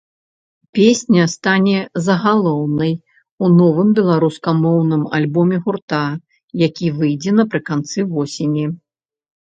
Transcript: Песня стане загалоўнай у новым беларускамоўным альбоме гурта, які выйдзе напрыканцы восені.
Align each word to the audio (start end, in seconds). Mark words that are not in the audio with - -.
Песня 0.77 1.25
стане 1.33 1.73
загалоўнай 2.05 2.93
у 3.47 3.51
новым 3.59 3.91
беларускамоўным 3.99 5.03
альбоме 5.21 5.57
гурта, 5.67 6.03
які 6.67 6.87
выйдзе 7.03 7.31
напрыканцы 7.45 7.97
восені. 8.17 8.65